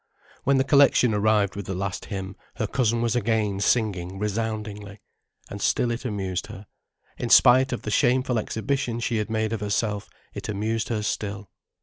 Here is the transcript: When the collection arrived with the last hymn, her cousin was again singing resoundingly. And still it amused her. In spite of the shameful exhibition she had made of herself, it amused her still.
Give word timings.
When 0.45 0.57
the 0.57 0.63
collection 0.63 1.13
arrived 1.13 1.55
with 1.55 1.67
the 1.67 1.75
last 1.75 2.05
hymn, 2.05 2.35
her 2.55 2.65
cousin 2.65 3.03
was 3.03 3.15
again 3.15 3.59
singing 3.59 4.17
resoundingly. 4.17 4.99
And 5.47 5.61
still 5.61 5.91
it 5.91 6.05
amused 6.05 6.47
her. 6.47 6.65
In 7.19 7.29
spite 7.29 7.71
of 7.71 7.83
the 7.83 7.91
shameful 7.91 8.39
exhibition 8.39 8.99
she 8.99 9.17
had 9.17 9.29
made 9.29 9.53
of 9.53 9.59
herself, 9.61 10.09
it 10.33 10.49
amused 10.49 10.89
her 10.89 11.03
still. 11.03 11.51